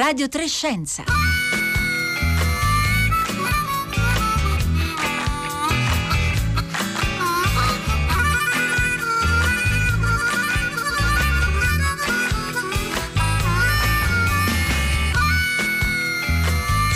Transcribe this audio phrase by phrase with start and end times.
[0.00, 1.02] Radio Trescenza.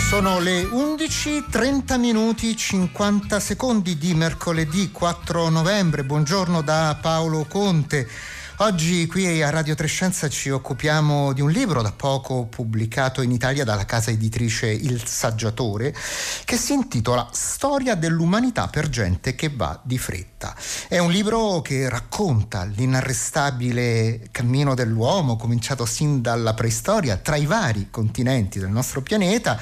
[0.07, 6.05] Sono le 11, 30 minuti 50 secondi di mercoledì 4 novembre.
[6.05, 8.07] Buongiorno da Paolo Conte.
[8.63, 13.65] Oggi qui a Radio Trescenza ci occupiamo di un libro da poco pubblicato in Italia
[13.65, 15.93] dalla casa editrice Il Saggiatore
[16.45, 20.55] che si intitola Storia dell'umanità per gente che va di fretta.
[20.87, 27.89] È un libro che racconta l'inarrestabile cammino dell'uomo cominciato sin dalla preistoria tra i vari
[27.91, 29.59] continenti del nostro pianeta,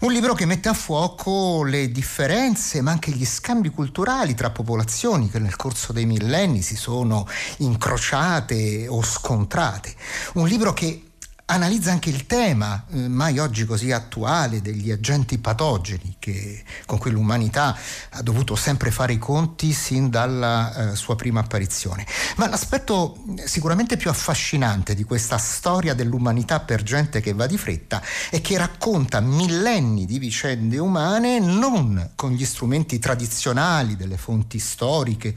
[0.00, 5.30] un libro che mette a fuoco le differenze ma anche gli scambi culturali tra popolazioni
[5.30, 7.26] che nel corso dei millenni si sono
[7.58, 9.94] incrociate scontrate o scontrate.
[10.34, 11.06] Un libro che
[11.46, 17.10] analizza anche il tema, eh, mai oggi così attuale, degli agenti patogeni che, con cui
[17.10, 17.76] l'umanità
[18.10, 22.06] ha dovuto sempre fare i conti sin dalla eh, sua prima apparizione.
[22.36, 28.00] Ma l'aspetto sicuramente più affascinante di questa storia dell'umanità per gente che va di fretta
[28.30, 35.34] è che racconta millenni di vicende umane non con gli strumenti tradizionali delle fonti storiche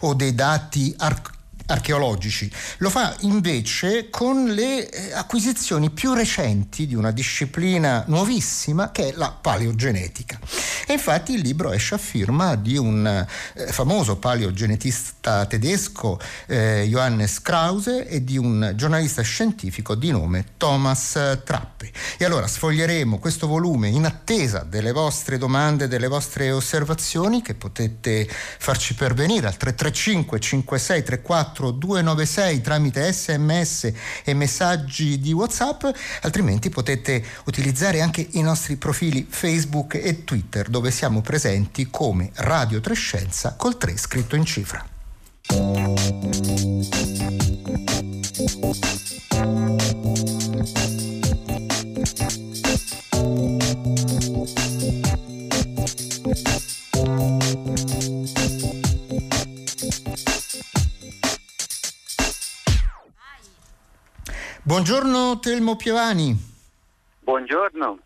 [0.00, 6.94] o dei dati archeologici archeologici, lo fa invece con le eh, acquisizioni più recenti di
[6.94, 10.38] una disciplina nuovissima che è la paleogenetica.
[10.86, 17.40] E infatti il libro esce a firma di un eh, famoso paleogenetista tedesco eh, Johannes
[17.40, 21.90] Krause e di un giornalista scientifico di nome Thomas Trappe.
[22.18, 28.28] E allora sfoglieremo questo volume in attesa delle vostre domande, delle vostre osservazioni che potete
[28.28, 33.92] farci pervenire al 335 5634 296 tramite sms
[34.24, 35.84] e messaggi di whatsapp
[36.22, 42.80] altrimenti potete utilizzare anche i nostri profili facebook e twitter dove siamo presenti come Radio
[42.80, 44.84] Trescenza col 3 scritto in cifra.
[64.72, 66.34] Buongiorno Telmo Piovani.
[67.20, 67.98] Buongiorno.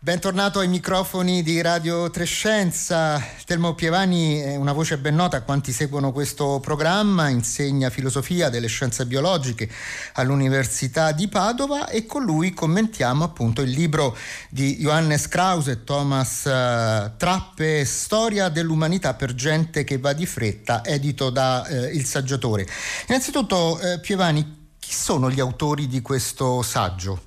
[0.00, 3.24] Bentornato ai microfoni di Radio Trescenza.
[3.44, 8.66] Telmo Pievani è una voce ben nota a quanti seguono questo programma, insegna filosofia delle
[8.66, 9.70] scienze biologiche
[10.14, 14.16] all'Università di Padova e con lui commentiamo appunto il libro
[14.48, 20.84] di Johannes Krause e Thomas uh, Trappe, Storia dell'umanità per gente che va di fretta,
[20.84, 22.66] edito da uh, Il Saggiatore.
[23.06, 24.55] Innanzitutto uh, Pievani,
[24.86, 27.18] chi sono gli autori di questo saggio?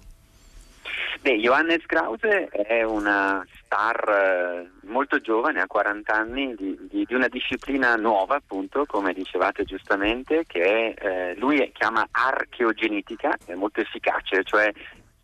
[1.19, 7.13] Beh, Johannes Krause è una star eh, molto giovane, ha 40 anni, di, di, di,
[7.13, 14.45] una disciplina nuova, appunto, come dicevate giustamente, che eh, lui chiama archeogenetica, è molto efficace,
[14.45, 14.71] cioè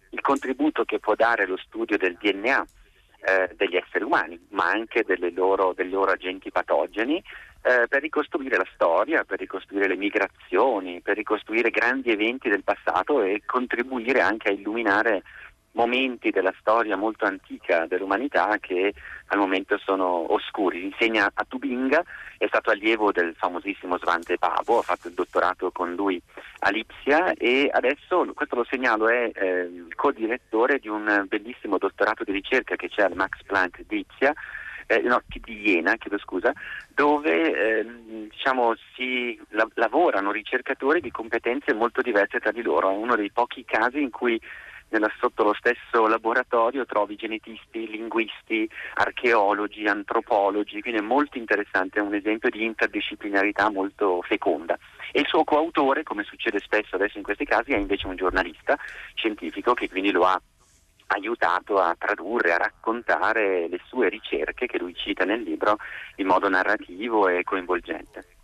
[0.09, 2.65] il contributo che può dare lo studio del DNA
[3.21, 7.23] eh, degli esseri umani, ma anche loro, dei loro agenti patogeni,
[7.65, 13.23] eh, per ricostruire la storia, per ricostruire le migrazioni, per ricostruire grandi eventi del passato
[13.23, 15.23] e contribuire anche a illuminare
[15.71, 18.93] momenti della storia molto antica dell'umanità che
[19.27, 20.83] al momento sono oscuri.
[20.83, 22.03] Insegna a Tubinga,
[22.37, 26.21] è stato allievo del famosissimo Svante Pavo, ha fatto il dottorato con lui
[26.59, 32.31] a Lipsia e adesso, questo lo segnalo, è eh, co-direttore di un bellissimo dottorato di
[32.31, 34.33] ricerca che c'è al Max Planck di Lipsia,
[34.87, 36.53] eh, no, di Iena, chiedo scusa,
[36.89, 37.85] dove eh,
[38.29, 42.89] diciamo, si la- lavorano ricercatori di competenze molto diverse tra di loro.
[42.89, 44.39] È uno dei pochi casi in cui
[44.89, 52.03] nella, sotto lo stesso laboratorio trovi genetisti, linguisti, archeologi, antropologi, quindi è molto interessante, è
[52.03, 54.77] un esempio di interdisciplinarità molto feconda.
[55.11, 58.77] E il suo coautore, come succede spesso adesso in questi casi, è invece un giornalista
[59.15, 60.39] scientifico che quindi lo ha
[61.07, 65.77] aiutato a tradurre, a raccontare le sue ricerche che lui cita nel libro
[66.17, 68.34] in modo narrativo e coinvolgente.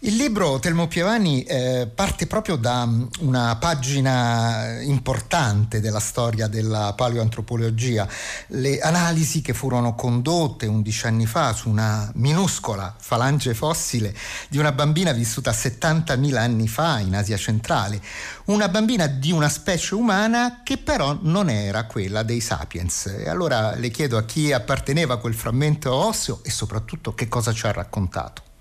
[0.00, 6.92] Il libro Telmo Piovani eh, parte proprio da mm, una pagina importante della storia della
[6.94, 8.06] paleoantropologia,
[8.48, 14.14] le analisi che furono condotte 11 anni fa su una minuscola falange fossile
[14.50, 17.98] di una bambina vissuta 70.000 anni fa in Asia centrale,
[18.46, 23.06] una bambina di una specie umana che però non era quella dei sapiens.
[23.06, 27.66] E allora le chiedo a chi apparteneva quel frammento osseo e soprattutto che cosa ci
[27.66, 28.52] ha raccontato.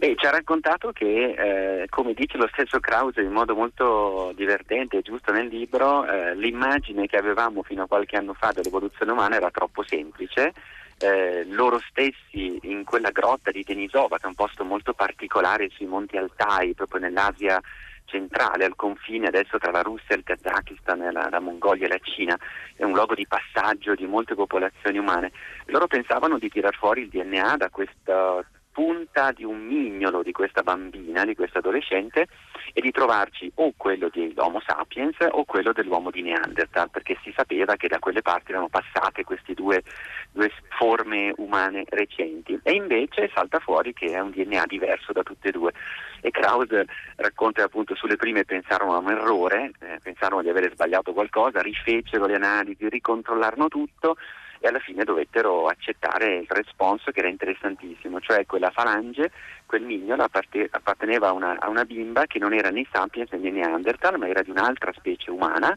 [0.00, 4.96] Beh, ci ha raccontato che, eh, come dice lo stesso Krause in modo molto divertente
[4.96, 9.36] e giusto nel libro, eh, l'immagine che avevamo fino a qualche anno fa dell'evoluzione umana
[9.36, 10.54] era troppo semplice.
[10.96, 15.84] Eh, loro stessi in quella grotta di Denisova, che è un posto molto particolare sui
[15.84, 17.60] monti Altai, proprio nell'Asia
[18.06, 22.38] centrale, al confine adesso tra la Russia, il Kazakistan, la, la Mongolia e la Cina,
[22.74, 25.30] è un luogo di passaggio di molte popolazioni umane.
[25.66, 28.42] Loro pensavano di tirar fuori il DNA da questa
[28.72, 32.28] punta di un mignolo di questa bambina, di questa adolescente
[32.72, 37.76] e di trovarci o quello dell'Homo sapiens o quello dell'uomo di Neanderthal, perché si sapeva
[37.76, 39.82] che da quelle parti erano passate queste due,
[40.30, 42.58] due forme umane recenti.
[42.62, 45.72] E invece salta fuori che è un DNA diverso da tutte e due.
[46.20, 46.86] E Krause
[47.16, 52.26] racconta appunto sulle prime pensarono a un errore, eh, pensarono di avere sbagliato qualcosa, rifecero
[52.26, 54.16] le analisi, ricontrollarono tutto
[54.60, 59.32] e alla fine dovettero accettare il responso che era interessantissimo, cioè quella falange,
[59.64, 64.18] quel mignolo apparteneva a una, a una bimba che non era né sapiens né neanderthal,
[64.18, 65.76] ma era di un'altra specie umana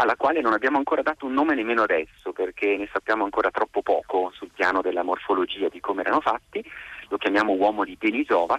[0.00, 3.82] alla quale non abbiamo ancora dato un nome nemmeno adesso perché ne sappiamo ancora troppo
[3.82, 6.62] poco sul piano della morfologia di come erano fatti,
[7.08, 8.58] lo chiamiamo uomo di Denisova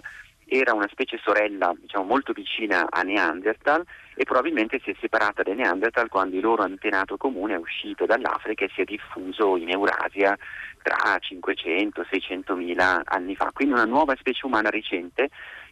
[0.50, 5.54] era una specie sorella diciamo, molto vicina a Neanderthal e probabilmente si è separata da
[5.54, 10.36] Neanderthal quando il loro antenato comune è uscito dall'Africa e si è diffuso in Eurasia
[10.82, 13.50] tra 500-600 mila anni fa.
[13.52, 15.28] Quindi una nuova specie umana recente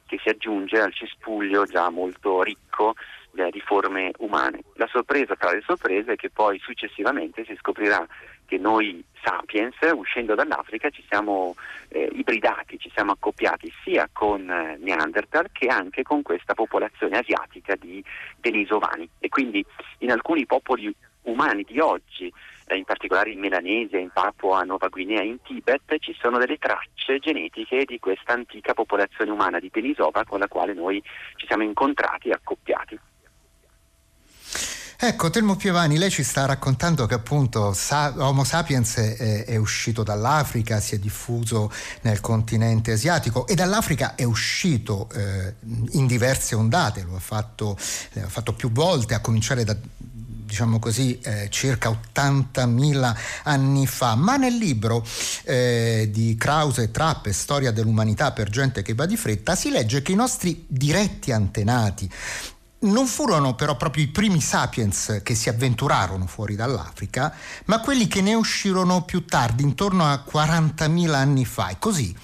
[0.07, 2.95] che si aggiunge al cespuglio già molto ricco
[3.35, 4.63] eh, di forme umane.
[4.75, 8.07] La sorpresa tra le sorprese è che poi successivamente si scoprirà
[8.49, 11.55] che noi sapiens, uscendo dall'Africa, ci siamo
[11.89, 17.77] eh, ibridati, ci siamo accoppiati sia con eh, Neanderthal che anche con questa popolazione asiatica
[17.77, 18.03] di
[18.41, 19.06] denisovani.
[19.19, 19.62] E quindi
[19.99, 20.91] in alcuni popoli
[21.23, 22.33] umani di oggi,
[22.69, 27.19] eh, in particolare in Melanesia, in Papua Nuova Guinea, in Tibet, ci sono delle tracce
[27.19, 31.03] genetiche di questa antica popolazione umana di Denisova con la quale noi
[31.37, 32.99] ci siamo incontrati e accoppiati.
[35.00, 37.73] Ecco, Telmo Piovani, lei ci sta raccontando che appunto
[38.17, 44.25] Homo sapiens è, è, uscito dall'Africa, si è diffuso nel continente asiatico e dall'Africa è
[44.25, 45.55] uscito eh,
[45.93, 47.79] in diverse ondate, lo ha fatto,
[48.15, 49.77] lo fatto più volte, a cominciare da
[50.49, 54.17] diciamo così, eh, circa 80.000 anni fa.
[54.17, 55.06] Ma nel libro
[55.45, 60.03] eh, di Krause e Trappe, Storia dell'umanità per gente che va di fretta, si legge
[60.03, 62.11] che i nostri diretti antenati
[62.81, 67.35] non furono però proprio i primi sapiens che si avventurarono fuori dall'Africa,
[67.67, 71.69] ma quelli che ne uscirono più tardi, intorno a 40.000 anni fa.
[71.69, 72.15] È così?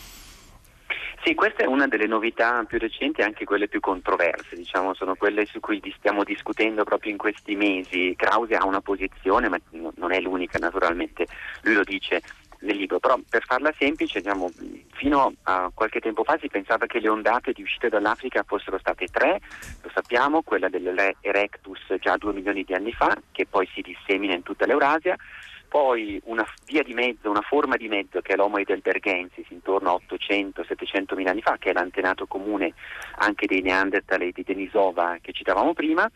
[1.24, 5.46] Sì, questa è una delle novità più recenti anche quelle più controverse, diciamo, sono quelle
[5.46, 8.12] su cui stiamo discutendo proprio in questi mesi.
[8.14, 11.26] Krause ha una posizione, ma non è l'unica naturalmente,
[11.62, 12.20] lui lo dice
[12.64, 14.50] nel libro, però per farla semplice, diciamo,
[14.94, 19.06] fino a qualche tempo fa si pensava che le ondate di uscita dall'Africa fossero state
[19.06, 19.40] tre,
[19.82, 24.42] lo sappiamo, quella dell'Erectus già due milioni di anni fa, che poi si dissemina in
[24.42, 25.16] tutta l'Eurasia,
[25.68, 30.00] poi una via di mezzo, una forma di mezzo che è l'Homo heidelbergensis intorno a
[30.08, 32.74] 800-700 mila anni fa, che è l'antenato comune
[33.16, 36.08] anche dei Neanderthal e di Denisova che citavamo prima,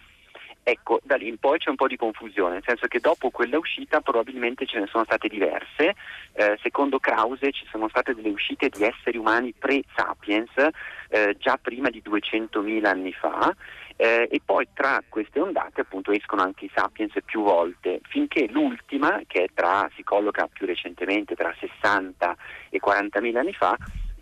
[0.69, 3.57] Ecco, da lì in poi c'è un po' di confusione, nel senso che dopo quella
[3.57, 5.95] uscita probabilmente ce ne sono state diverse.
[6.35, 10.51] Eh, secondo Krause ci sono state delle uscite di esseri umani pre-sapiens
[11.09, 13.57] eh, già prima di 200.000 anni fa
[13.97, 19.23] eh, e poi tra queste ondate appunto escono anche i sapiens più volte, finché l'ultima,
[19.27, 22.37] che tra, si colloca più recentemente tra 60
[22.69, 23.75] e 40.000 anni fa,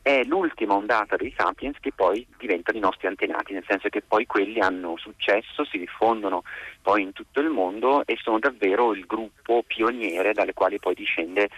[0.07, 4.25] è l'ultima ondata dei sapiens che poi diventano i nostri antenati, nel senso che poi
[4.25, 6.45] quelli hanno successo, si diffondono
[6.81, 11.49] poi in tutto il mondo e sono davvero il gruppo pioniere dalle quali poi discende,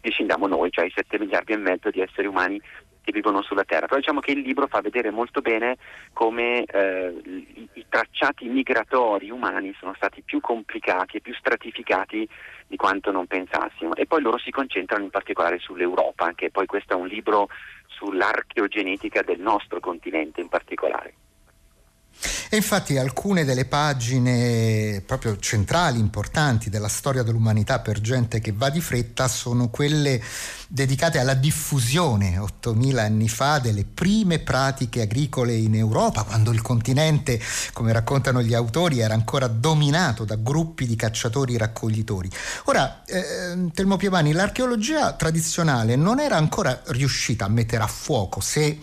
[0.00, 2.62] discendiamo noi, cioè i 7 miliardi e mezzo di esseri umani
[3.08, 3.86] che vivono sulla Terra.
[3.86, 5.78] Però diciamo che il libro fa vedere molto bene
[6.12, 12.28] come eh, i, i, tracciati migratori umani sono stati più complicati e più stratificati
[12.66, 13.94] di quanto non pensassimo.
[13.94, 17.48] E poi loro si concentrano in particolare sull'Europa, che poi questo è un libro
[17.86, 21.14] sull'archeogenetica del nostro continente in particolare.
[22.50, 28.70] E infatti alcune delle pagine proprio centrali, importanti della storia dell'umanità per gente che va
[28.70, 30.22] di fretta sono quelle
[30.66, 37.38] dedicate alla diffusione 8000 anni fa delle prime pratiche agricole in Europa, quando il continente,
[37.74, 42.30] come raccontano gli autori, era ancora dominato da gruppi di cacciatori raccoglitori.
[42.64, 48.78] Ora, eh, Telmo Piovani, l'archeologia tradizionale non era ancora riuscita a mettere a fuoco se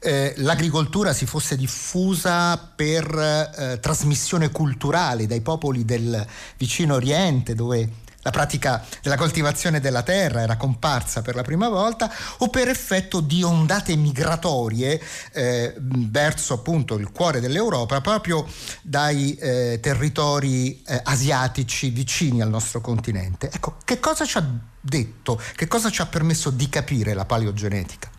[0.00, 6.26] eh, l'agricoltura si fosse diffusa per eh, trasmissione culturale dai popoli del
[6.56, 12.12] vicino Oriente, dove la pratica della coltivazione della terra era comparsa per la prima volta,
[12.38, 15.00] o per effetto di ondate migratorie
[15.32, 18.44] eh, verso appunto il cuore dell'Europa, proprio
[18.82, 23.48] dai eh, territori eh, asiatici vicini al nostro continente.
[23.48, 24.44] Ecco, che cosa ci ha
[24.80, 28.10] detto, che cosa ci ha permesso di capire la paleogenetica?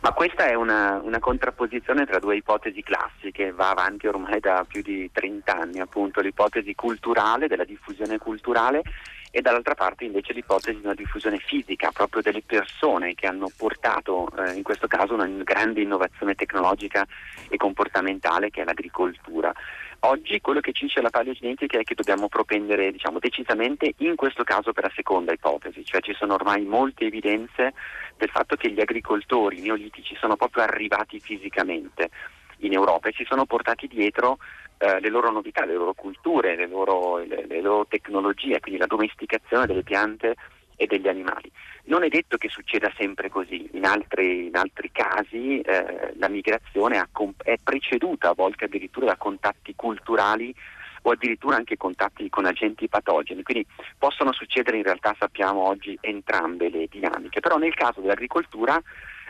[0.00, 4.82] Ma questa è una, una, contrapposizione tra due ipotesi classiche, va avanti ormai da più
[4.82, 8.82] di 30 anni, appunto l'ipotesi culturale, della diffusione culturale
[9.30, 14.30] e dall'altra parte invece l'ipotesi di una diffusione fisica, proprio delle persone che hanno portato
[14.38, 17.06] eh, in questo caso una grande innovazione tecnologica
[17.48, 19.52] e comportamentale che è l'agricoltura.
[20.00, 24.44] Oggi quello che ci dice la paleogenetica è che dobbiamo propendere diciamo, decisamente in questo
[24.44, 27.72] caso per la seconda ipotesi, cioè ci sono ormai molte evidenze
[28.16, 32.10] del fatto che gli agricoltori neolitici sono proprio arrivati fisicamente
[32.58, 34.38] in Europa e si sono portati dietro
[34.78, 38.86] eh, le loro novità, le loro culture, le loro, le, le loro tecnologie, quindi la
[38.86, 40.36] domesticazione delle piante
[40.76, 41.50] e degli animali.
[41.84, 47.04] Non è detto che succeda sempre così, in altri, in altri casi eh, la migrazione
[47.42, 50.54] è preceduta a volte addirittura da contatti culturali
[51.02, 53.64] o addirittura anche contatti con agenti patogeni, quindi
[53.96, 58.82] possono succedere in realtà sappiamo oggi entrambe le dinamiche, però nel caso dell'agricoltura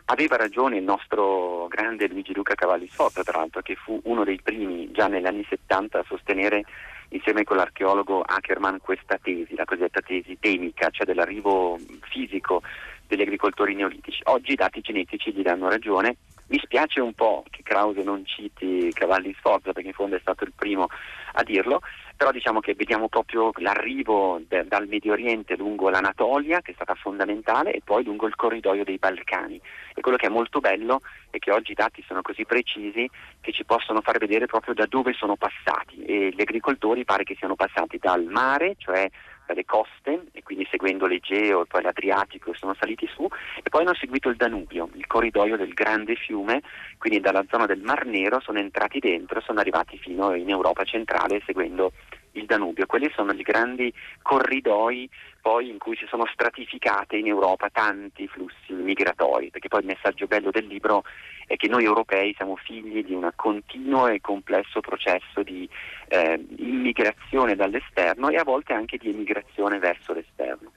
[0.07, 4.41] aveva ragione il nostro grande Luigi Luca Cavalli Sfotto, tra l'altro, che fu uno dei
[4.41, 6.65] primi già negli anni 70 a sostenere
[7.11, 12.63] insieme con l'archeologo Ackerman questa tesi, la cosiddetta tesi temica, cioè dell'arrivo fisico
[13.07, 14.21] degli agricoltori neolitici.
[14.25, 16.17] Oggi i dati genetici gli danno ragione.
[16.49, 20.45] Mi spiace un po' che Krause non citi Cavalli Sforza perché in fondo è stato
[20.45, 20.87] il primo
[21.33, 21.81] a dirlo,
[22.17, 26.95] però diciamo che vediamo proprio l'arrivo de- dal Medio Oriente lungo l'Anatolia, che è stata
[26.95, 29.61] fondamentale, e poi lungo il corridoio dei Balcani.
[29.95, 33.09] E quello che è molto bello è che oggi i dati sono così precisi
[33.41, 37.37] che ci possono far vedere proprio da dove sono passati e gli agricoltori pare che
[37.37, 39.09] siano passati dal mare, cioè
[39.47, 43.27] dalle coste e quindi seguendo l'Egeo e poi l'Adriatico sono saliti su
[43.63, 46.63] e poi hanno seguito il Danubio, il corridoio del grande fiume,
[46.99, 50.85] quindi dalla zona del Mar Nero sono entrati dentro e sono arrivati fino in Europa
[50.85, 51.93] centrale seguendo
[52.39, 52.87] il Danubio.
[52.87, 55.09] Quelli sono i grandi corridoi
[55.41, 60.27] poi in cui si sono stratificate in Europa tanti flussi migratori, perché poi il messaggio
[60.27, 61.05] bello del libro
[61.47, 65.69] è che noi europei siamo figli di un continuo e complesso processo di
[66.09, 70.73] eh, immigrazione dall'esterno e a volte anche di emigrazione verso l'esterno.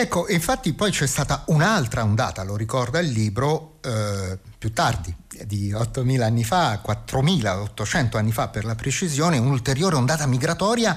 [0.00, 5.12] Ecco, infatti poi c'è stata un'altra ondata, lo ricorda il libro, eh, più tardi,
[5.44, 10.96] di 8.000 anni fa, 4.800 anni fa per la precisione, un'ulteriore ondata migratoria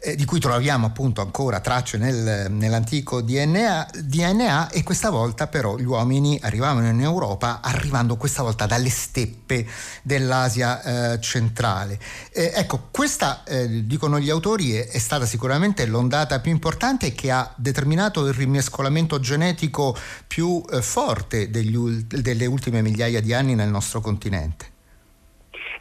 [0.00, 5.76] eh, di cui troviamo appunto ancora tracce nel, nell'antico DNA, DNA, e questa volta però
[5.76, 9.66] gli uomini arrivavano in Europa arrivando questa volta dalle steppe
[10.02, 11.98] dell'Asia eh, centrale.
[12.32, 17.30] Eh, ecco, questa, eh, dicono gli autori, è, è, stata sicuramente l'ondata più importante che
[17.30, 23.68] ha determinato il rimescolamento genetico più eh, forte degli, delle ultime migliaia di anni nel
[23.68, 24.69] nostro continente.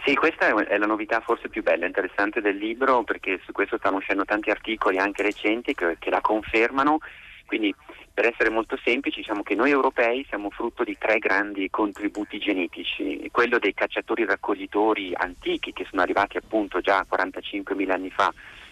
[0.05, 3.77] Sì, questa è la novità forse più bella e interessante del libro perché su questo
[3.77, 6.99] stanno uscendo tanti articoli anche recenti che, che la confermano,
[7.45, 7.75] quindi
[8.13, 13.27] per essere molto semplici diciamo che noi europei siamo frutto di tre grandi contributi genetici,
[13.31, 18.31] quello dei cacciatori raccoglitori antichi che sono arrivati appunto già 45.000 anni fa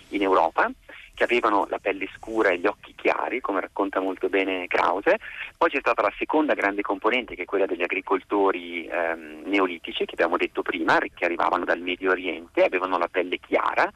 [0.09, 0.71] in Europa,
[1.17, 5.17] che avevano la pelle scura e gli occhi chiari, come racconta molto bene Krause.
[5.57, 10.13] Poi c'è stata la seconda grande componente, che è quella degli agricoltori ehm, neolitici, che
[10.13, 13.91] abbiamo detto prima, che arrivavano dal Medio Oriente, avevano la pelle chiara.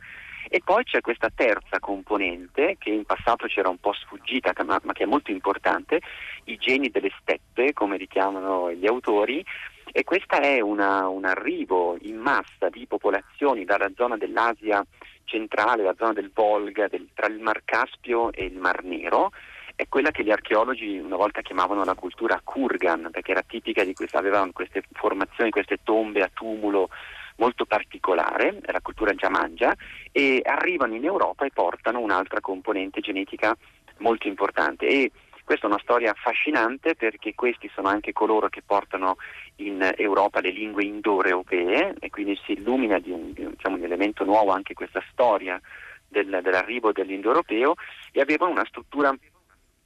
[0.49, 5.03] E poi c'è questa terza componente che in passato c'era un po' sfuggita, ma, che
[5.03, 6.01] è molto importante,
[6.45, 9.45] i geni delle steppe, come richiamano gli autori,
[9.91, 14.83] e questo è una, un arrivo in massa di popolazioni dalla zona dell'Asia
[15.31, 19.31] centrale, la zona del Volga, del, tra il Mar Caspio e il Mar Nero,
[19.75, 23.93] è quella che gli archeologi una volta chiamavano la cultura Kurgan, perché era tipica di
[23.93, 26.89] questa, avevano queste formazioni, queste tombe a tumulo
[27.37, 29.73] molto particolare, la cultura Giamangia,
[30.11, 33.55] e arrivano in Europa e portano un'altra componente genetica
[33.99, 34.85] molto importante.
[34.85, 35.11] E
[35.51, 39.17] questa è una storia affascinante perché questi sono anche coloro che portano
[39.57, 43.83] in Europa le lingue indoeuropee e quindi si illumina di un, di un, diciamo, un
[43.83, 45.59] elemento nuovo anche questa storia
[46.07, 47.73] del, dell'arrivo dell'indoeuropeo.
[48.13, 49.13] E avevano una struttura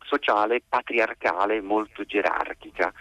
[0.03, 2.93] sociale patriarcale molto gerarchica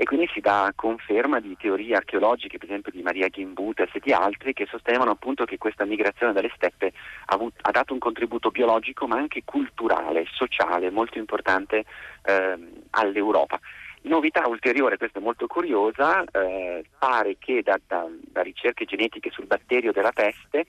[0.00, 4.14] e quindi si dà conferma di teorie archeologiche, per esempio di Maria Gimbutas e di
[4.14, 6.94] altri, che sostenevano appunto che questa migrazione dalle steppe
[7.26, 11.84] ha, avut- ha dato un contributo biologico ma anche culturale, sociale, molto importante
[12.22, 12.58] eh,
[12.92, 13.60] all'Europa.
[14.04, 19.44] Novità ulteriore, questa è molto curiosa, eh, pare che da, da, da ricerche genetiche sul
[19.44, 20.64] batterio della peste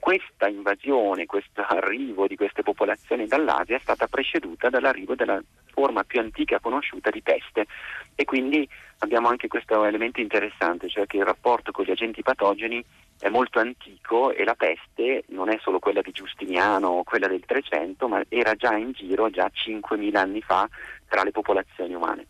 [0.00, 5.40] questa invasione, questo arrivo di queste popolazioni dall'Asia è stata preceduta dall'arrivo della
[5.72, 7.66] forma più antica conosciuta di peste
[8.14, 12.84] e quindi abbiamo anche questo elemento interessante, cioè che il rapporto con gli agenti patogeni
[13.18, 17.44] è molto antico e la peste non è solo quella di Giustiniano o quella del
[17.44, 20.68] 300, ma era già in giro già 5.000 anni fa
[21.08, 22.26] tra le popolazioni umane.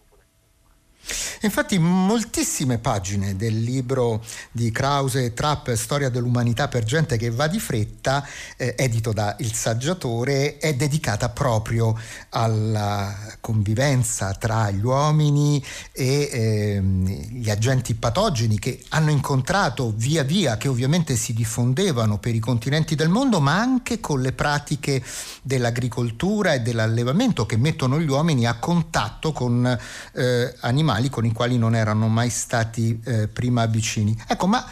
[1.40, 7.48] Infatti moltissime pagine del libro di Krause e Trapp, Storia dell'umanità per gente che va
[7.48, 8.24] di fretta,
[8.56, 11.98] eh, edito da Il Saggiatore, è dedicata proprio
[12.30, 20.56] alla convivenza tra gli uomini e eh, gli agenti patogeni che hanno incontrato via via,
[20.56, 25.02] che ovviamente si diffondevano per i continenti del mondo, ma anche con le pratiche
[25.42, 29.66] dell'agricoltura e dell'allevamento che mettono gli uomini a contatto con
[30.14, 34.16] eh, animali con i quali non erano mai stati eh, prima vicini.
[34.26, 34.64] Ecco, ma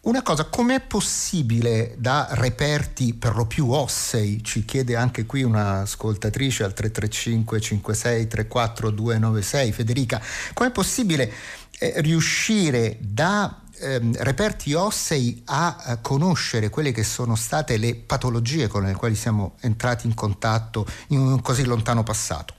[0.00, 6.64] una cosa, com'è possibile da reperti per lo più ossei, ci chiede anche qui un'ascoltatrice
[6.64, 10.22] al 335 56 34 296, Federica,
[10.54, 11.30] com'è possibile
[11.78, 17.94] eh, riuscire da eh, reperti ossei a, a eh, conoscere quelle che sono state le
[17.94, 22.54] patologie con le quali siamo entrati in contatto in un così lontano passato?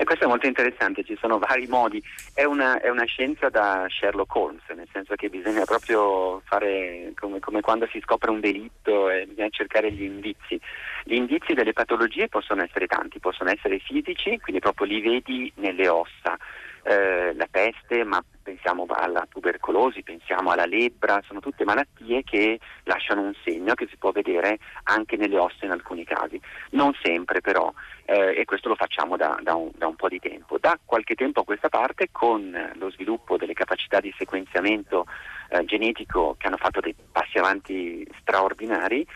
[0.00, 2.00] E questo è molto interessante, ci sono vari modi,
[2.32, 7.40] è una, è una scienza da Sherlock Holmes, nel senso che bisogna proprio fare come,
[7.40, 10.60] come, quando si scopre un delitto e bisogna cercare gli indizi.
[11.02, 15.88] Gli indizi delle patologie possono essere tanti, possono essere fisici, quindi proprio li vedi nelle
[15.88, 16.38] ossa,
[16.84, 23.20] eh, la peste, ma pensiamo alla tubercolosi, pensiamo alla lebbra, sono tutte malattie che lasciano
[23.20, 26.40] un segno che si può vedere anche nelle ossa in alcuni casi.
[26.70, 27.70] Non sempre però,
[28.06, 30.56] eh, e questo lo facciamo da, da, un, da, un, po' di tempo.
[30.58, 35.04] Da qualche tempo a questa parte, con lo sviluppo delle capacità di sequenziamento
[35.50, 39.06] eh, genetico che hanno fatto dei passi avanti straordinari,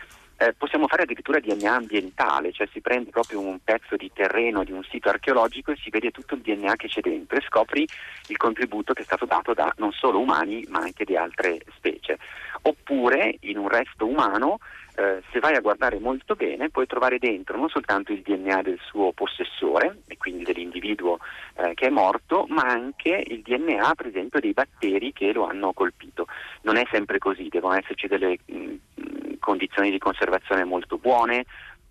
[0.43, 4.73] eh, possiamo fare addirittura DNA ambientale, cioè si prende proprio un pezzo di terreno di
[4.73, 7.87] un sito archeologico e si vede tutto il DNA che c'è dentro e scopri
[8.27, 12.19] il contributo che è stato dato da non solo umani ma anche di altre specie.
[12.63, 14.59] Oppure in un resto umano
[14.95, 18.79] eh, se vai a guardare molto bene puoi trovare dentro non soltanto il DNA del
[18.83, 21.19] suo possessore e quindi dell'individuo
[21.55, 25.73] eh, che è morto, ma anche il DNA per esempio dei batteri che lo hanno
[25.73, 26.27] colpito.
[26.63, 31.45] Non è sempre così, devono esserci delle mh, mm, condizioni di conservazione molto buone,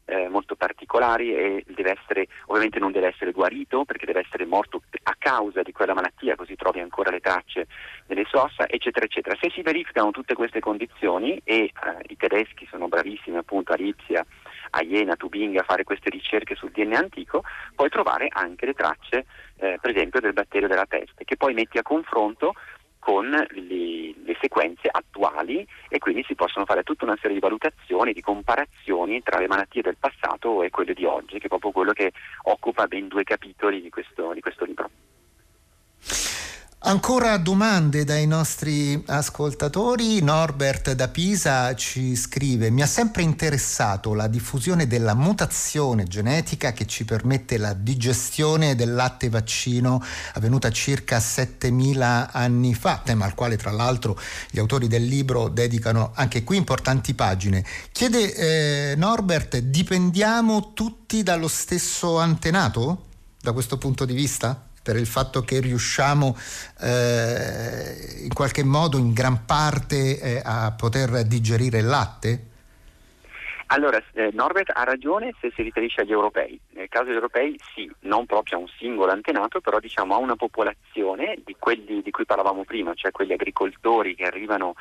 [0.06, 4.82] eh, molto particolari e deve essere, ovviamente non deve essere guarito perché deve essere morto
[5.04, 7.68] a causa di quella malattia, così trovi ancora le tracce
[8.08, 9.38] nelle sue ossa, eccetera, eccetera.
[9.40, 11.72] Se si verificano tutte queste condizioni e eh,
[12.08, 14.26] i tedeschi sono bravissimi appunto a Lipsia,
[14.72, 17.44] a Jena, a Tubinga a fare queste ricerche sul DNA antico,
[17.76, 19.26] puoi trovare anche le tracce
[19.58, 22.54] eh, per esempio del batterio della peste che poi metti a confronto
[23.02, 28.14] con le, le, sequenze attuali e quindi si possono fare tutta una serie di valutazioni,
[28.14, 31.94] di comparazioni tra le malattie del passato e quelle di oggi, che è proprio quello
[31.94, 32.12] che
[32.44, 34.90] occupa ben due capitoli di questo, di questo libro.
[36.84, 40.20] Ancora domande dai nostri ascoltatori.
[40.20, 46.88] Norbert da Pisa ci scrive: Mi ha sempre interessato la diffusione della mutazione genetica che
[46.88, 53.58] ci permette la digestione del latte vaccino avvenuta circa 7000 anni fa, tema al quale
[53.58, 54.18] tra l'altro
[54.50, 57.64] gli autori del libro dedicano anche qui importanti pagine.
[57.92, 63.06] Chiede eh, Norbert: dipendiamo tutti dallo stesso antenato
[63.40, 64.70] da questo punto di vista?
[64.82, 66.36] Per il fatto che riusciamo
[66.82, 72.46] eh, in qualche modo, in gran parte, eh, a poter digerire il latte?
[73.68, 76.60] Allora, eh, Norbert ha ragione se si riferisce agli europei.
[76.72, 80.36] Nel caso degli europei sì, non proprio a un singolo antenato, però diciamo a una
[80.36, 84.74] popolazione di quelli di cui parlavamo prima, cioè quegli agricoltori che arrivano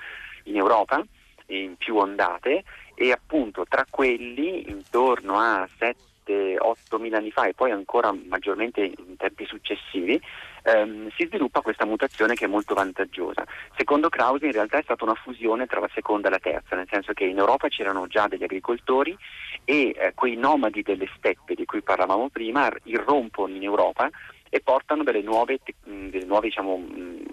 [0.45, 1.05] in Europa
[1.47, 7.71] in più ondate e appunto tra quelli intorno a 7 8.000 anni fa e poi
[7.71, 10.21] ancora maggiormente in tempi successivi,
[10.63, 13.45] ehm, si sviluppa questa mutazione che è molto vantaggiosa.
[13.77, 16.89] Secondo Krause in realtà è stata una fusione tra la seconda e la terza, nel
[16.91, 19.17] senso che in Europa c'erano già degli agricoltori
[19.65, 24.09] e eh, quei nomadi delle steppe di cui parlavamo prima irrompono in Europa
[24.49, 26.85] e portano delle nuove, delle nuove diciamo,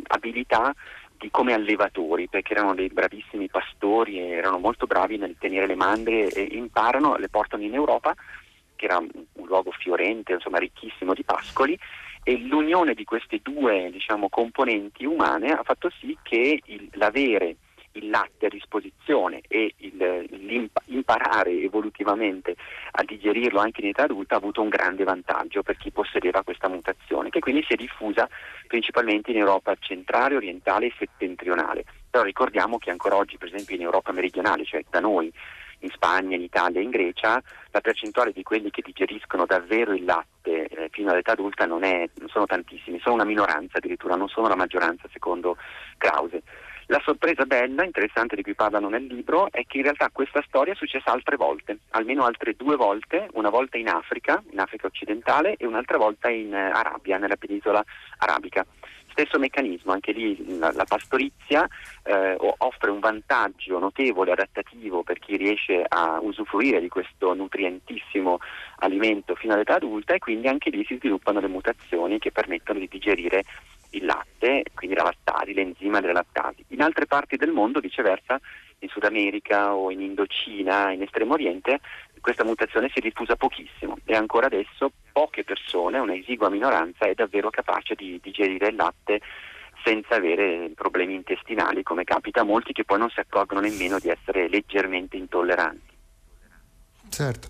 [0.07, 0.73] abilità
[1.31, 6.27] come allevatori, perché erano dei bravissimi pastori e erano molto bravi nel tenere le mandrie
[6.27, 8.13] e imparano, le portano in Europa
[8.77, 11.77] che era un luogo fiorente, insomma ricchissimo di pascoli,
[12.23, 17.57] e l'unione di queste due diciamo, componenti umane ha fatto sì che il, l'avere
[17.93, 22.55] il latte a disposizione e il, imparare evolutivamente
[22.91, 26.67] a digerirlo anche in età adulta ha avuto un grande vantaggio per chi possedeva questa
[26.67, 28.29] mutazione, che quindi si è diffusa
[28.67, 31.85] principalmente in Europa centrale, orientale e settentrionale.
[32.09, 35.31] Però ricordiamo che ancora oggi, per esempio in Europa meridionale, cioè da noi,
[35.79, 40.67] in Spagna, in Italia in Grecia, la percentuale di quelli che digeriscono davvero il latte
[40.67, 44.47] eh, fino all'età adulta non, è, non sono tantissimi, sono una minoranza addirittura, non sono
[44.47, 45.57] la maggioranza secondo
[45.97, 46.41] Krause.
[46.89, 50.71] La sorpresa bella, interessante di cui parlano nel libro, è che in realtà questa storia
[50.71, 55.55] è successa altre volte, almeno altre due volte, una volta in Africa, in Africa occidentale,
[55.57, 57.83] e un'altra volta in eh, Arabia, nella penisola
[58.19, 58.65] arabica.
[59.19, 61.67] Stesso meccanismo, anche lì la, la pastorizia
[62.03, 68.37] eh, offre un vantaggio notevole, adattativo per chi riesce a usufruire di questo nutrientissimo
[68.75, 72.87] alimento fino all'età adulta e quindi anche lì si sviluppano le mutazioni che permettono di
[72.87, 73.43] digerire
[73.91, 76.63] il latte, quindi la lattasi, l'enzima delle lattasi.
[76.67, 78.39] In altre parti del mondo, viceversa,
[78.79, 81.79] in Sud America o in Indocina, in Estremo Oriente,
[82.21, 87.13] questa mutazione si è diffusa pochissimo e ancora adesso poche persone, una esigua minoranza, è
[87.13, 89.21] davvero capace di digerire il latte
[89.83, 94.09] senza avere problemi intestinali, come capita a molti che poi non si accorgono nemmeno di
[94.09, 95.86] essere leggermente intolleranti.
[97.09, 97.47] Certo.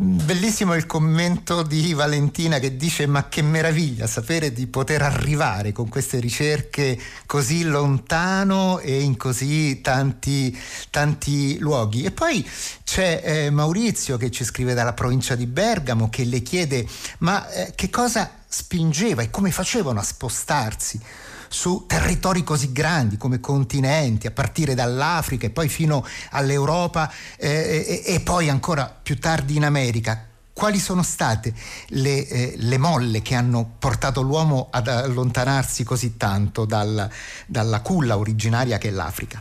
[0.00, 5.88] Bellissimo il commento di Valentina che dice ma che meraviglia sapere di poter arrivare con
[5.88, 6.96] queste ricerche
[7.26, 10.56] così lontano e in così tanti,
[10.90, 12.04] tanti luoghi.
[12.04, 12.48] E poi
[12.84, 16.86] c'è eh, Maurizio che ci scrive dalla provincia di Bergamo che le chiede
[17.18, 21.00] ma eh, che cosa spingeva e come facevano a spostarsi
[21.48, 28.14] su territori così grandi come continenti, a partire dall'Africa e poi fino all'Europa eh, e,
[28.14, 30.26] e, poi ancora più tardi in America.
[30.52, 31.54] Quali sono state
[31.90, 37.08] le, eh, le molle che hanno portato l'uomo ad allontanarsi così tanto dal,
[37.46, 39.40] dalla culla originaria che è l'Africa?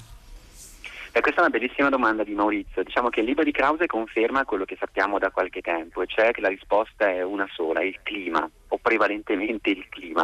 [1.17, 2.83] Eh, questa è una bellissima domanda di Maurizio.
[2.83, 6.29] Diciamo che il libro di Krause conferma quello che sappiamo da qualche tempo, e cioè
[6.29, 10.23] che la risposta è una sola, il clima, o prevalentemente il clima.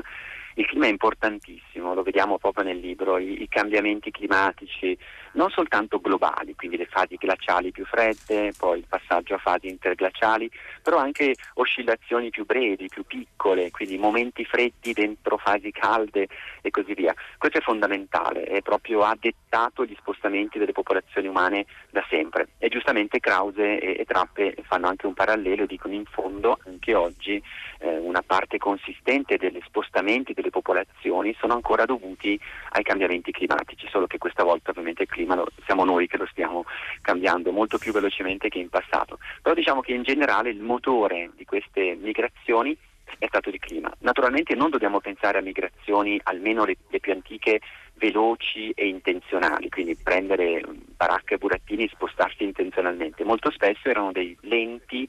[0.56, 4.96] Il clima è importantissimo, lo vediamo proprio nel libro, i, i, cambiamenti climatici,
[5.34, 10.50] non soltanto globali, quindi le fasi glaciali più fredde, poi il passaggio a fasi interglaciali,
[10.82, 16.28] però anche oscillazioni più brevi, più piccole, quindi momenti freddi dentro fasi calde
[16.62, 17.16] e così via.
[17.38, 22.50] Questo è fondamentale, è proprio ha dettato gli spostamenti delle popolazioni umane da sempre.
[22.58, 26.96] E giustamente Krause e, e Trappe fanno anche un parallelo e dicono in fondo anche
[26.96, 27.42] oggi
[27.80, 32.38] eh, una parte consistente degli spostamenti delle popolazioni sono ancora dovuti
[32.72, 36.26] ai cambiamenti climatici, solo che questa volta ovviamente il clima lo, siamo noi che lo
[36.26, 36.66] stiamo
[37.02, 39.20] cambiando molto più velocemente che in passato.
[39.42, 42.76] Però diciamo che in generale il motore di queste migrazioni
[43.20, 43.92] è stato il clima.
[44.00, 47.62] Naturalmente non dobbiamo pensare a migrazioni, almeno le, le più antiche,
[47.96, 50.62] veloci e intenzionali, quindi prendere
[50.96, 53.24] baracche e burattini e spostarsi intenzionalmente.
[53.24, 55.08] Molto spesso erano dei lenti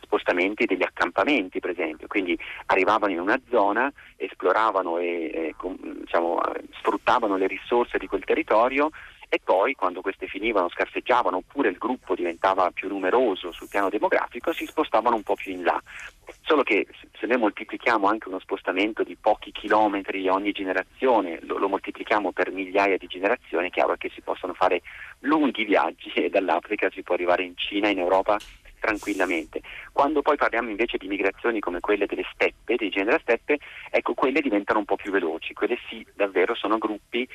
[0.00, 5.54] spostamenti degli accampamenti, per esempio, quindi arrivavano in una zona, esploravano e, e
[6.00, 6.40] diciamo,
[6.78, 8.90] sfruttavano le risorse di quel territorio
[9.28, 14.52] e poi quando queste finivano, scarseggiavano oppure il gruppo diventava più numeroso sul piano demografico,
[14.52, 15.80] si spostavano un po' più in là.
[16.42, 16.86] Solo che
[17.18, 22.50] se noi moltiplichiamo anche uno spostamento di pochi chilometri ogni generazione, lo, lo moltiplichiamo per
[22.50, 24.80] migliaia di generazioni, è chiaro che si possono fare
[25.20, 28.38] lunghi viaggi e dall'Africa si può arrivare in Cina, in Europa
[28.78, 29.60] tranquillamente.
[29.92, 33.58] Quando poi parliamo invece di migrazioni come quelle delle steppe, dei generi steppe,
[33.90, 37.28] ecco quelle diventano un po' più veloci, quelle sì davvero sono gruppi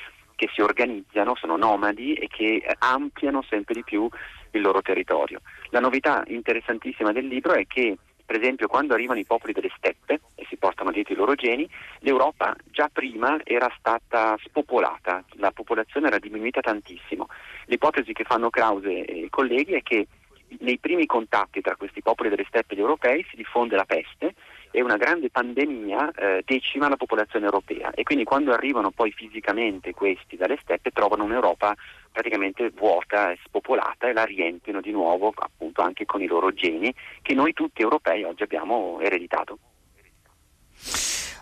[0.43, 4.09] che si organizzano, sono nomadi e che ampliano sempre di più
[4.51, 5.39] il loro territorio.
[5.69, 10.19] La novità interessantissima del libro è che per esempio quando arrivano i popoli delle steppe
[10.35, 16.07] e si portano dietro i loro geni, l'Europa già prima era stata spopolata, la popolazione
[16.07, 17.27] era diminuita tantissimo.
[17.65, 20.07] L'ipotesi che fanno Krause e i colleghi è che
[20.59, 24.33] nei primi contatti tra questi popoli delle steppe europei si diffonde la peste
[24.75, 29.93] e una grande pandemia eh, decima la popolazione europea e quindi quando arrivano poi fisicamente
[29.93, 31.75] questi dalle steppe trovano un'Europa
[32.11, 36.91] praticamente vuota e spopolata e la riempiono di nuovo appunto anche con i loro geni
[37.21, 39.59] che noi tutti europei oggi abbiamo ereditato.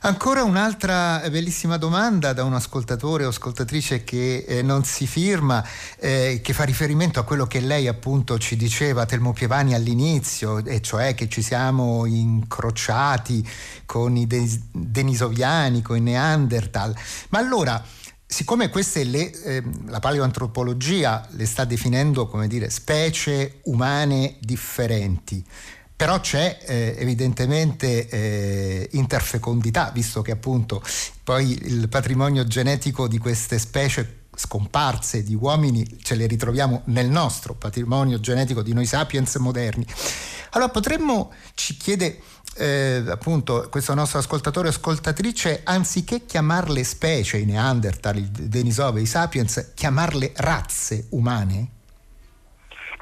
[0.04, 5.64] Ancora un'altra bellissima domanda da un ascoltatore o ascoltatrice che eh, non si firma,
[6.00, 10.82] eh, che fa riferimento a quello che lei appunto ci diceva, Telmo Pievani all'inizio, e
[10.82, 13.48] cioè che ci siamo incrociati
[13.86, 16.96] con i de- denisoviani, con i Neanderthal.
[17.30, 17.80] Ma allora,
[18.26, 25.46] siccome queste le, eh, la paleoantropologia le sta definendo come dire specie umane differenti,
[26.02, 30.82] però c'è eh, evidentemente eh, interfecondità, visto che appunto
[31.24, 37.54] poi il patrimonio genetico di queste specie scomparse di uomini ce le ritroviamo nel nostro
[37.54, 39.86] patrimonio genetico di noi sapiens moderni.
[40.54, 42.20] Allora potremmo, ci chiede
[42.56, 49.06] eh, appunto questo nostro ascoltatore o ascoltatrice, anziché chiamarle specie, i Neanderthal, i Denisove, i
[49.06, 51.81] Sapiens, chiamarle razze umane?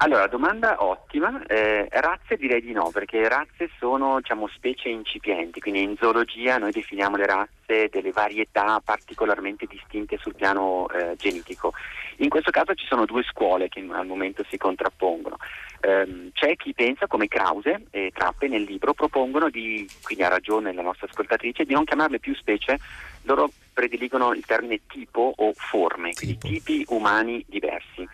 [0.02, 1.44] Allora, domanda ottima.
[1.46, 6.72] Eh, razze direi di no, perché razze sono diciamo, specie incipienti, quindi in zoologia noi
[6.72, 11.74] definiamo le razze delle varietà particolarmente distinte sul piano eh, genetico.
[12.18, 15.36] In questo caso ci sono due scuole che al momento si contrappongono.
[15.82, 20.74] Um, c'è chi pensa, come Krause e Trappe nel libro, propongono di, quindi ha ragione
[20.74, 22.80] la nostra ascoltatrice, di non chiamarle più specie,
[23.24, 28.08] loro prediligono il termine tipo o forme, quindi tipi umani diversi.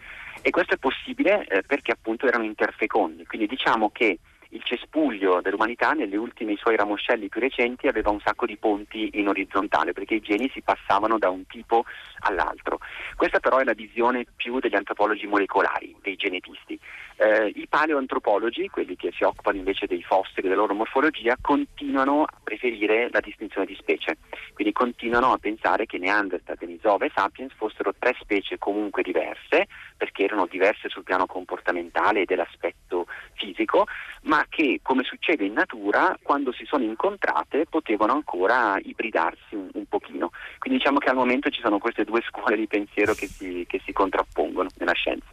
[0.47, 5.91] E questo è possibile eh, perché appunto erano interfecondi, quindi diciamo che il cespuglio dell'umanità
[5.91, 10.21] negli ultimi suoi ramoscelli più recenti aveva un sacco di ponti in orizzontale perché i
[10.21, 11.85] geni si passavano da un tipo
[12.19, 12.79] all'altro.
[13.15, 16.79] Questa però è la visione più degli antropologi molecolari, dei genetisti.
[17.17, 22.23] Eh, I paleoantropologi, quelli che si occupano invece dei fossili e della loro morfologia, continuano
[22.23, 24.17] a preferire la distinzione di specie,
[24.53, 30.23] quindi continuano a pensare che Neanderthal, Denisova e Sapiens fossero tre specie comunque diverse, perché
[30.23, 33.04] erano diverse sul piano comportamentale e dell'aspetto
[33.35, 33.85] fisico,
[34.23, 39.85] ma che come succede in natura, quando si sono incontrate potevano ancora ibridarsi un, un
[39.85, 40.31] pochino.
[40.57, 43.81] Quindi diciamo che al momento ci sono queste due scuole di pensiero che si, che
[43.85, 45.29] si contrappongono nella scienza.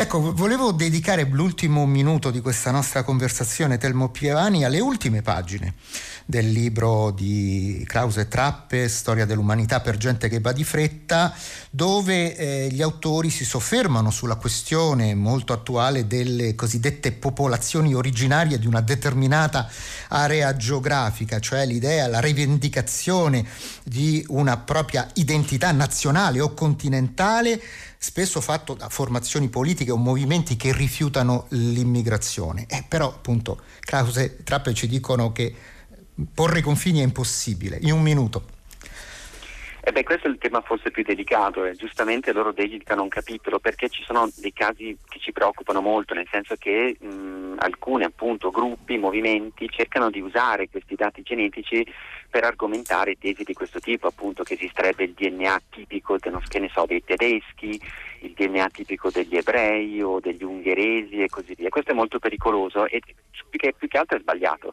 [0.00, 5.74] Ecco, volevo dedicare l'ultimo minuto di questa nostra conversazione, Telmo Pievani, alle ultime pagine
[6.24, 11.34] del libro di Krause Trappe, Storia dell'umanità per gente che va di fretta,
[11.70, 18.68] dove eh, gli autori si soffermano sulla questione molto attuale delle cosiddette popolazioni originarie di
[18.68, 19.68] una determinata
[20.10, 23.44] area geografica, cioè l'idea, la rivendicazione
[23.82, 27.60] di una propria identità nazionale o continentale
[27.98, 32.66] spesso fatto da formazioni politiche o movimenti che rifiutano l'immigrazione.
[32.68, 35.54] Eh, però appunto Krause e Trappe ci dicono che
[36.32, 37.78] porre i confini è impossibile.
[37.82, 38.56] In un minuto.
[39.88, 43.58] Eh beh, questo è il tema forse più delicato e giustamente loro dedicano un capitolo
[43.58, 48.50] perché ci sono dei casi che ci preoccupano molto, nel senso che mh, alcuni appunto
[48.50, 51.86] gruppi, movimenti cercano di usare questi dati genetici
[52.30, 57.80] per argomentare tesi di questo tipo, appunto che esisterebbe il DNA tipico so, dei tedeschi,
[58.20, 61.68] il DNA tipico degli ebrei o degli ungheresi e così via.
[61.68, 63.00] Questo è molto pericoloso e
[63.48, 64.72] più che, più che altro è sbagliato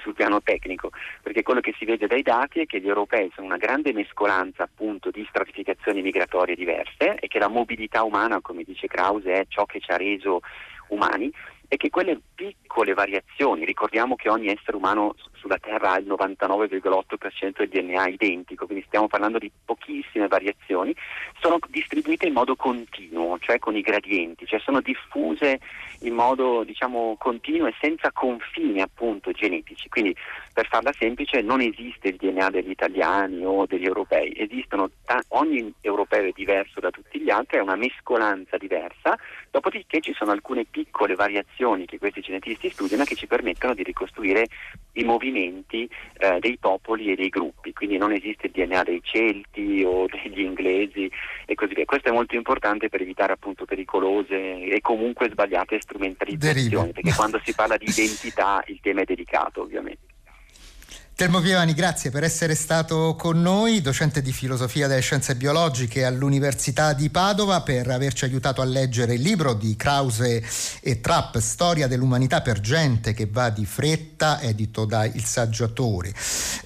[0.00, 0.90] sul piano tecnico,
[1.22, 4.62] perché quello che si vede dai dati è che gli europei sono una grande mescolanza
[4.64, 9.64] appunto di stratificazioni migratorie diverse e che la mobilità umana, come dice Krause, è ciò
[9.66, 10.40] che ci ha reso
[10.88, 11.30] umani
[11.68, 15.14] e che quelle piccole variazioni, ricordiamo che ogni essere umano
[15.46, 20.94] sulla Terra ha il 99,8% del DNA identico, quindi stiamo parlando di pochissime variazioni,
[21.40, 25.60] sono distribuite in modo continuo, cioè con i gradienti, cioè sono diffuse
[26.00, 29.88] in modo diciamo continuo e senza confini appunto genetici.
[29.88, 30.14] Quindi
[30.52, 35.72] per farla semplice non esiste il DNA degli italiani o degli europei, esistono ta- ogni
[35.80, 39.16] europeo è diverso da tutti gli altri, è una mescolanza diversa,
[39.50, 44.46] dopodiché ci sono alcune piccole variazioni che questi genetisti studiano che ci permettono di ricostruire
[44.94, 49.82] i movimenti eh, dei popoli e dei gruppi, quindi non esiste il DNA dei Celti
[49.84, 51.10] o degli inglesi
[51.44, 51.84] e così via.
[51.84, 56.92] Questo è molto importante per evitare appunto pericolose e comunque sbagliate strumentalizzazioni, Derive.
[56.92, 60.15] perché quando si parla di identità il tema è delicato ovviamente.
[61.16, 66.92] Telmo Pievani, grazie per essere stato con noi, docente di filosofia delle scienze biologiche all'Università
[66.92, 70.44] di Padova, per averci aiutato a leggere il libro di Krause
[70.82, 76.12] e Trapp, Storia dell'umanità per gente che va di fretta, edito da Il Saggiatore.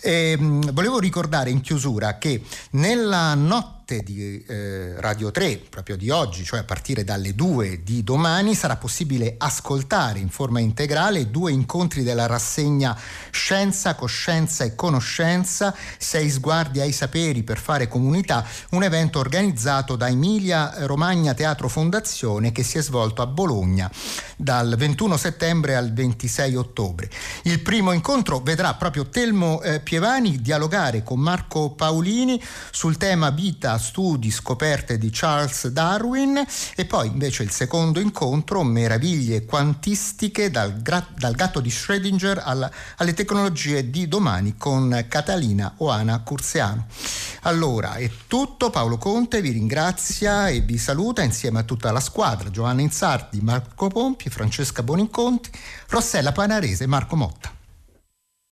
[0.01, 5.97] E, ehm, volevo ricordare in chiusura che nella notte notte di eh, Radio 3, proprio
[5.97, 11.31] di oggi, cioè a partire dalle 2 di domani, sarà possibile ascoltare in forma integrale
[11.31, 12.97] due incontri della rassegna
[13.31, 20.09] Scienza, Coscienza e Conoscenza, sei sguardi ai saperi per fare comunità, un evento organizzato da
[20.09, 23.91] Emilia Romagna Teatro Fondazione che si è svolto a Bologna
[24.37, 27.11] dal 21 settembre al 26 ottobre.
[27.43, 33.79] Il primo incontro vedrà proprio Telmo eh, Pievani dialogare con Marco Paolini sul tema vita
[33.81, 36.41] studi, scoperte di Charles Darwin
[36.77, 42.71] e poi invece il secondo incontro, meraviglie quantistiche dal, gra- dal gatto di Schrödinger alla,
[42.99, 46.87] alle tecnologie di domani con Catalina Oana Curziano.
[47.43, 52.51] Allora è tutto, Paolo Conte vi ringrazia e vi saluta insieme a tutta la squadra,
[52.51, 55.51] Giovanna Insardi, Marco Pompi, Francesca Boninconti,
[55.89, 57.60] Rossella Panarese e Marco Motta.